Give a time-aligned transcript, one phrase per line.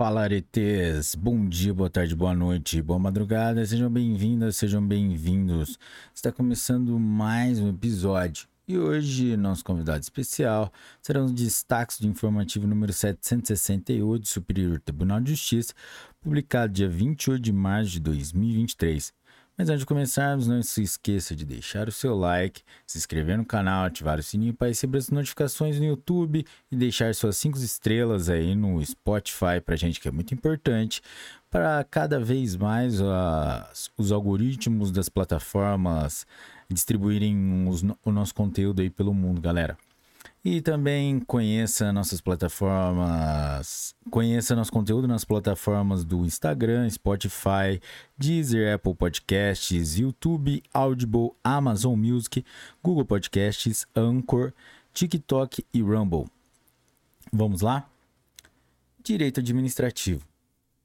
[0.00, 5.76] Fala aretes, bom dia, boa tarde, boa noite, boa madrugada, sejam bem-vindas, sejam bem-vindos.
[6.14, 10.72] Está começando mais um episódio e hoje nosso convidado especial
[11.02, 15.74] serão os destaques do informativo número 768 do Superior Tribunal de Justiça,
[16.20, 19.12] publicado dia 28 de março de 2023.
[19.58, 23.44] Mas antes de começarmos, não se esqueça de deixar o seu like, se inscrever no
[23.44, 28.28] canal, ativar o sininho para receber as notificações no YouTube e deixar suas 5 estrelas
[28.28, 31.02] aí no Spotify para gente que é muito importante
[31.50, 33.04] para cada vez mais uh,
[33.96, 36.24] os algoritmos das plataformas
[36.70, 39.76] distribuírem os, o nosso conteúdo aí pelo mundo, galera.
[40.44, 47.80] E também conheça nossas plataformas, conheça nosso conteúdo nas plataformas do Instagram, Spotify,
[48.16, 52.44] Deezer, Apple Podcasts, YouTube, Audible, Amazon Music,
[52.82, 54.52] Google Podcasts, Anchor,
[54.94, 56.26] TikTok e Rumble.
[57.32, 57.88] Vamos lá?
[59.02, 60.24] Direito administrativo.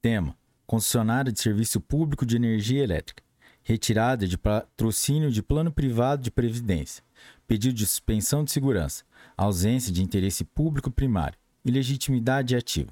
[0.01, 0.35] Tema:
[0.65, 3.23] concessionária de serviço público de energia elétrica.
[3.63, 7.03] Retirada de patrocínio de plano privado de previdência.
[7.47, 9.03] Pedido de suspensão de segurança
[9.37, 12.91] ausência de interesse público primário, ilegitimidade ativa.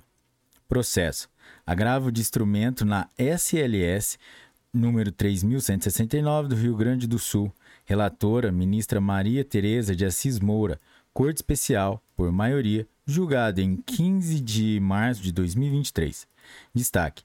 [0.68, 1.30] Processo:
[1.66, 4.18] agravo de instrumento na SLS
[4.74, 7.54] número 3169 do Rio Grande do Sul.
[7.86, 10.80] Relatora: ministra Maria Tereza de Assis Moura.
[11.14, 16.26] Corte Especial, por maioria, julgada em 15 de março de 2023.
[16.74, 17.24] Destaque: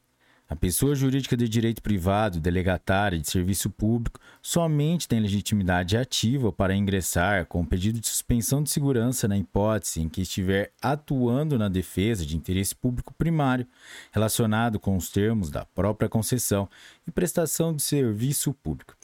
[0.49, 6.75] a pessoa jurídica de direito privado, delegatária de serviço público, somente tem legitimidade ativa para
[6.75, 12.25] ingressar com pedido de suspensão de segurança na hipótese em que estiver atuando na defesa
[12.25, 13.67] de interesse público primário
[14.13, 16.69] relacionado com os termos da própria concessão
[17.07, 18.95] e prestação de serviço público.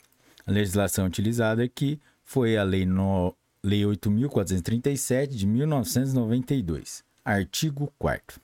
[0.46, 3.34] A legislação utilizada aqui foi a Lei, no...
[3.64, 8.41] Lei 8.437 de 1992, artigo 4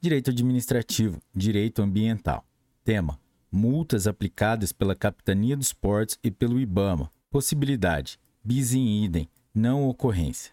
[0.00, 2.46] Direito administrativo, direito ambiental.
[2.84, 3.18] Tema:
[3.50, 7.10] multas aplicadas pela Capitania dos Portos e pelo IBAMA.
[7.28, 10.52] Possibilidade: bis in idem, não ocorrência.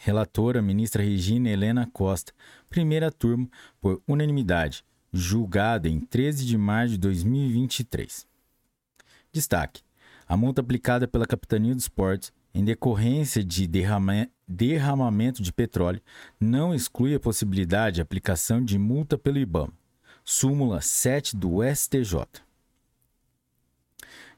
[0.00, 2.34] Relatora: ministra Regina Helena Costa.
[2.68, 3.48] Primeira turma,
[3.80, 4.84] por unanimidade.
[5.10, 8.26] Julgada em 13 de março de 2023.
[9.32, 9.85] Destaque:
[10.28, 16.00] a multa aplicada pela Capitania dos Portos em decorrência de derrama derramamento de petróleo
[16.40, 19.72] não exclui a possibilidade de aplicação de multa pelo IBAMA.
[20.24, 22.24] Súmula 7 do STJ.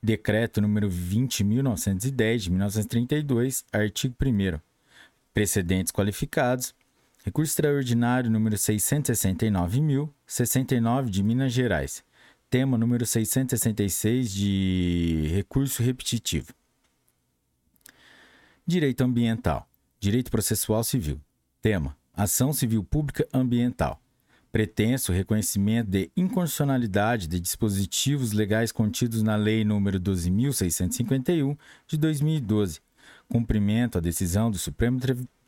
[0.08, 4.62] Decreto número 20.910 de 1932, artigo 1
[5.34, 6.74] Precedentes qualificados.
[7.26, 12.06] Recurso extraordinário número 669.069 de Minas Gerais.
[12.50, 16.54] Tema número 666 de recurso repetitivo.
[18.66, 19.68] Direito ambiental.
[20.00, 21.20] Direito processual civil.
[21.62, 24.02] Tema: Ação civil pública ambiental.
[24.52, 31.58] Pretenso reconhecimento de inconstitucionalidade de dispositivos legais contidos na Lei nº 12.651
[31.88, 32.80] de 2012.
[33.30, 35.00] Cumprimento à decisão do Supremo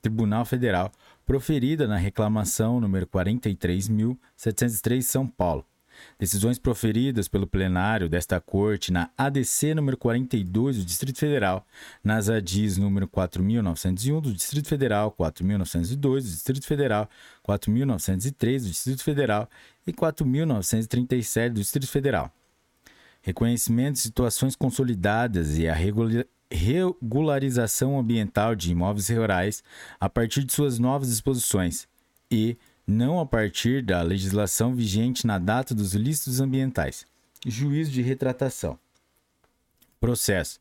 [0.02, 0.92] Tribunal Federal
[1.26, 5.66] proferida na reclamação número 43.703 São Paulo
[6.18, 11.66] Decisões proferidas pelo plenário desta Corte na ADC número 42 do Distrito Federal,
[12.04, 17.10] nas ADIs número 4901 do Distrito Federal, 4902 do Distrito Federal,
[17.44, 19.50] 4903 do Distrito Federal
[19.86, 22.32] e 4937 do Distrito Federal.
[23.22, 25.76] Reconhecimento de situações consolidadas e a
[26.52, 29.64] regularização ambiental de imóveis rurais
[30.00, 31.88] a partir de suas novas disposições
[32.32, 32.58] e
[32.90, 37.06] não a partir da legislação vigente na data dos ilícitos ambientais.
[37.46, 38.80] Juízo de retratação.
[40.00, 40.60] Processo.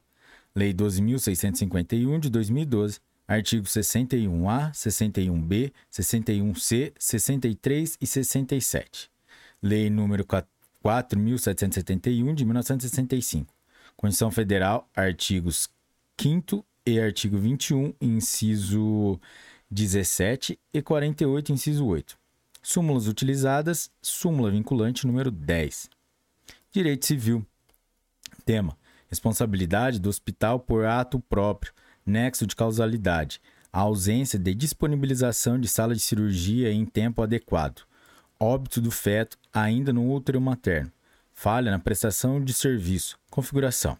[0.55, 9.11] Lei 12.651 de 2012, artigos 61A, 61B, 61C, 63 e 67.
[9.62, 10.27] Lei número
[10.84, 13.54] 4.771 de 1965.
[13.96, 15.70] Constituição Federal, artigos
[16.20, 19.19] 5 e artigo 21, inciso
[19.70, 22.19] 17 e 48, inciso 8.
[22.62, 25.88] Súmulas utilizadas, súmula vinculante número 10.
[26.70, 27.46] Direito Civil.
[28.44, 28.76] Tema:
[29.08, 31.72] Responsabilidade do hospital por ato próprio,
[32.04, 33.40] nexo de causalidade,
[33.72, 37.82] a ausência de disponibilização de sala de cirurgia em tempo adequado,
[38.44, 40.91] óbito do feto ainda no útero materno,
[41.32, 43.96] falha na prestação de serviço, configuração,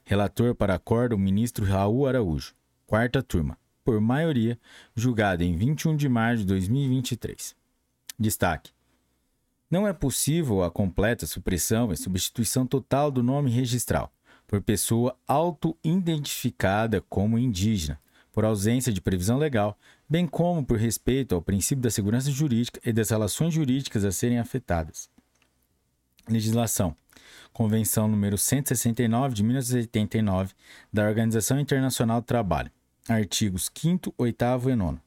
[0.04, 2.54] Relator para acordo, ministro Raul Araújo.
[2.86, 3.59] Quarta turma.
[3.84, 4.58] Por maioria,
[4.94, 7.54] julgada em 21 de março de 2023.
[8.18, 8.72] Destaque.
[9.70, 14.12] Não é possível a completa supressão e substituição total do nome registral
[14.50, 18.00] por pessoa auto-identificada como indígena,
[18.32, 22.92] por ausência de previsão legal, bem como por respeito ao princípio da segurança jurídica e
[22.92, 25.08] das relações jurídicas a serem afetadas.
[26.28, 26.96] Legislação.
[27.52, 30.52] Convenção número 169 de 1989
[30.92, 32.72] da Organização Internacional do Trabalho.
[33.08, 34.98] Artigos 5 8 e 9.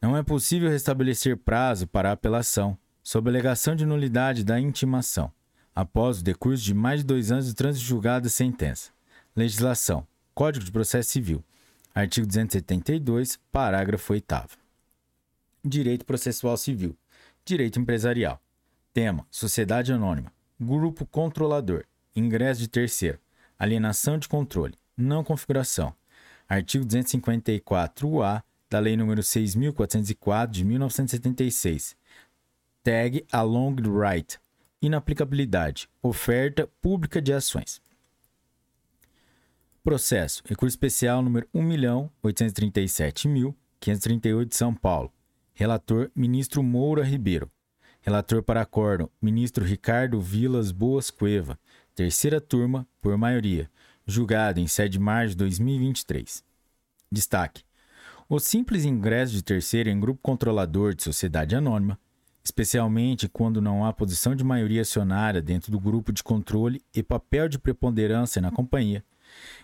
[0.02, 5.32] Não é possível restabelecer prazo para apelação, sob alegação de nulidade da intimação,
[5.76, 8.90] após o decurso de mais de dois anos do trânsito julgado sentença.
[9.36, 11.44] Legislação: Código de Processo Civil,
[11.94, 14.58] artigo 272, parágrafo 8.
[15.64, 16.98] Direito Processual Civil,
[17.46, 18.42] Direito Empresarial.
[18.92, 23.20] Tema: Sociedade Anônima, Grupo Controlador, Ingresso de Terceiro,
[23.58, 25.94] Alienação de Controle, Não Configuração.
[26.50, 31.98] Artigo 254-A da Lei nº 6.404 de 1976.
[32.84, 34.38] Tag along the right.
[34.82, 35.90] Inaplicabilidade.
[36.02, 37.82] Oferta pública de ações.
[39.84, 40.42] Processo.
[40.46, 45.12] Recurso especial número 1.837.538 de São Paulo.
[45.54, 47.52] Relator: Ministro Moura Ribeiro.
[48.02, 51.60] Relator para acórdão: Ministro Ricardo Vilas Boas Cueva.
[51.96, 53.68] Terceira turma, por maioria.
[54.06, 56.44] Julgado em 7 de março de 2023.
[57.12, 57.64] Destaque:
[58.30, 61.98] o simples ingresso de terceiro em grupo controlador de sociedade anônima,
[62.44, 67.50] especialmente quando não há posição de maioria acionária dentro do grupo de controle e papel
[67.50, 69.04] de preponderância na companhia,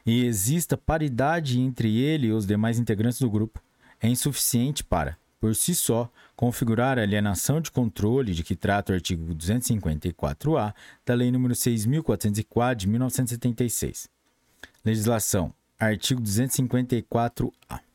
[0.04, 3.62] e exista paridade entre ele e os demais integrantes do grupo,
[4.02, 8.96] é insuficiente para, por si só, configurar a alienação de controle de que trata o
[8.96, 10.74] artigo 254-A
[11.06, 14.10] da Lei nº 6.404 de 1976.
[14.84, 15.54] Legislação.
[15.80, 17.86] Artigo 254-A.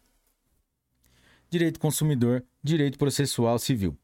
[1.50, 3.99] Direito consumidor, direito processual civil.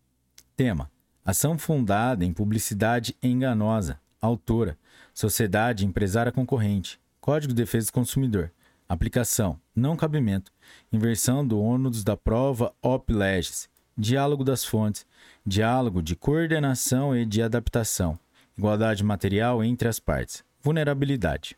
[0.57, 0.91] Tema:
[1.23, 3.97] Ação fundada em publicidade enganosa.
[4.19, 4.77] Autora:
[5.13, 6.99] Sociedade Empresária Concorrente.
[7.21, 8.51] Código de Defesa do Consumidor.
[8.89, 10.51] Aplicação: Não cabimento.
[10.91, 13.69] Inversão do ônus da prova op legis.
[13.97, 15.05] Diálogo das fontes.
[15.45, 18.19] Diálogo de coordenação e de adaptação
[18.57, 21.55] igualdade material entre as partes, vulnerabilidade.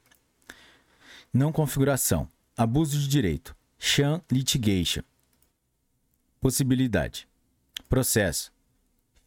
[1.33, 5.01] Não configuração, abuso de direito, sham litigation.
[6.39, 7.27] Possibilidade.
[7.89, 8.53] Processo.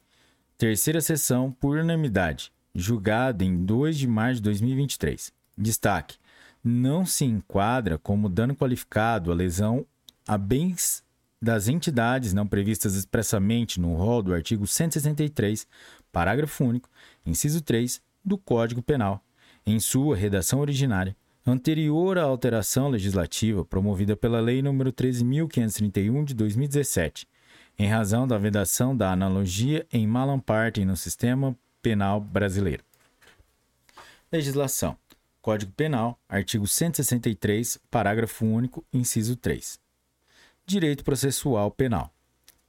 [0.59, 2.53] Terceira sessão por unanimidade.
[2.75, 5.33] Julgado em 2 de março de 2023.
[5.57, 6.19] Destaque:
[6.65, 9.87] não se enquadra como dano qualificado a lesão
[10.27, 11.05] a bens
[11.41, 15.65] das entidades não previstas expressamente no rol do artigo 163
[16.13, 16.89] parágrafo único,
[17.25, 19.23] inciso 3, do Código Penal,
[19.65, 27.29] em sua redação originária, anterior à alteração legislativa promovida pela Lei nº 13.531 de 2017,
[27.79, 32.85] em razão da vedação da analogia em malam partem no sistema penal brasileiro.
[34.33, 34.97] Legislação.
[35.41, 39.79] Código Penal, artigo 163, parágrafo único, inciso 3.
[40.67, 42.13] Direito processual penal.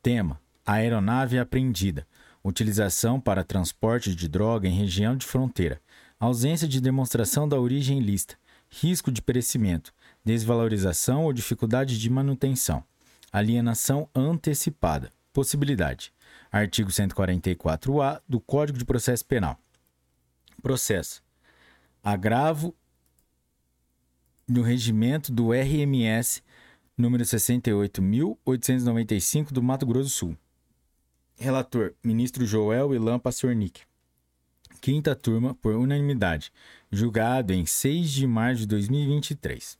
[0.04, 2.06] Tema: aeronave apreendida
[2.48, 5.80] utilização para transporte de droga em região de fronteira,
[6.20, 8.36] ausência de demonstração da origem lista,
[8.70, 12.84] risco de perecimento, desvalorização ou dificuldade de manutenção,
[13.32, 16.14] alienação antecipada, possibilidade.
[16.52, 19.60] Artigo 144-A do Código de Processo Penal.
[20.62, 21.24] Processo.
[22.04, 22.76] Agravo
[24.48, 26.44] no regimento do RMS
[26.98, 30.36] número 68.895 do Mato Grosso do Sul
[31.40, 33.82] Relator: Ministro Joel Ilan Passornik.
[34.82, 36.52] Quinta turma, por unanimidade.
[36.92, 39.78] Julgado em 6 de março de 2023.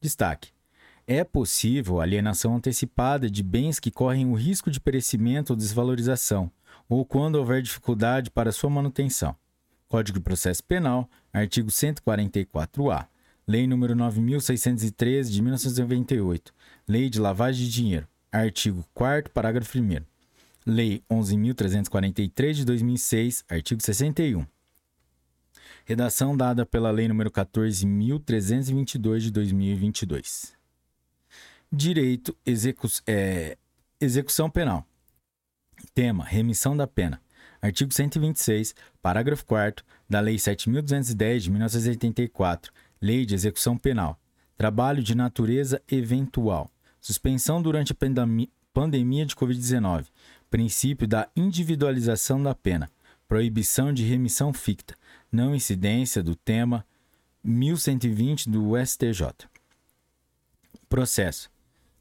[0.00, 0.50] Destaque:
[1.06, 6.50] é possível alienação antecipada de bens que correm o risco de perecimento ou desvalorização,
[6.88, 9.36] ou quando houver dificuldade para sua manutenção.
[9.88, 13.06] Código de Processo Penal, artigo 144-A.
[13.46, 16.54] Lei nº 9613 de 1998.
[16.88, 18.08] Lei de Lavagem de Dinheiro.
[18.30, 20.11] Artigo 4 parágrafo 1
[20.64, 24.46] Lei 11.343 de 2006, artigo 61.
[25.84, 30.52] Redação dada pela Lei nº 14.322 de 2022.
[31.72, 33.58] Direito execu é,
[34.00, 34.86] execução penal.
[35.92, 37.20] Tema: remissão da pena.
[37.60, 44.16] Artigo 126, parágrafo 4 da Lei 7.210 de 1984, Lei de Execução Penal.
[44.56, 46.70] Trabalho de natureza eventual.
[47.00, 47.96] Suspensão durante a
[48.72, 50.06] pandemia de Covid-19
[50.52, 52.90] princípio da individualização da pena,
[53.26, 54.94] proibição de remissão ficta,
[55.32, 56.84] não incidência do tema
[57.42, 59.48] 1120 do STJ.
[60.90, 61.50] Processo.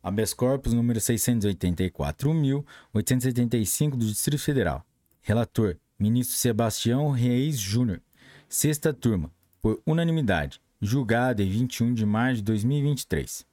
[0.04, 4.86] Habeas corpus número 684.875 do Distrito Federal.
[5.22, 8.02] Relator: Ministro Sebastião Reis Júnior.
[8.50, 13.46] Sexta turma, por unanimidade, julgado em 21 de março de 2023.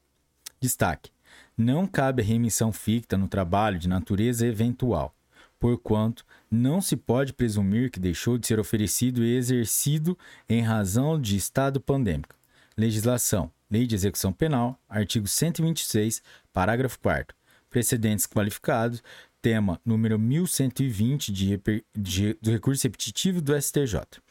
[0.60, 1.12] Destaque:
[1.58, 5.12] não cabe remissão ficta no trabalho de natureza eventual,
[5.58, 10.16] porquanto não se pode presumir que deixou de ser oferecido e exercido
[10.48, 12.36] em razão de estado pandêmico.
[12.76, 13.50] Legislação.
[13.68, 16.22] Lei de Execução Penal, artigo 126,
[16.54, 17.36] parágrafo 4
[17.68, 19.02] Precedentes qualificados,
[19.42, 21.60] tema número 1120 de,
[21.94, 24.22] de, do recurso repetitivo do STJ.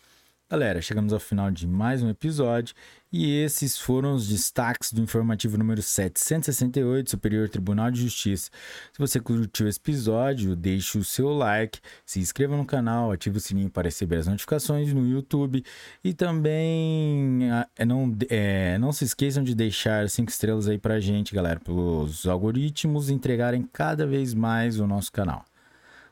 [0.49, 2.73] Galera, chegamos ao final de mais um episódio
[3.11, 8.49] e esses foram os destaques do informativo número 768, Superior Tribunal de Justiça.
[8.93, 13.41] Se você curtiu esse episódio, deixe o seu like, se inscreva no canal, ative o
[13.41, 15.61] sininho para receber as notificações no YouTube
[16.01, 17.39] e também
[17.77, 21.73] é, não, é, não se esqueçam de deixar cinco estrelas aí pra gente, galera, para
[21.73, 25.43] os algoritmos entregarem cada vez mais o nosso canal.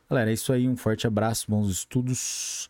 [0.10, 2.70] Galera, é isso aí, um forte abraço, bons estudos.